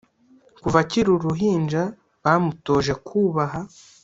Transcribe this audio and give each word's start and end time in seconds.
kuva 0.61 0.77
akiri 0.83 1.09
uruhinja 1.15 1.81
bamutoje 2.23 2.93
kubaha 3.07 3.59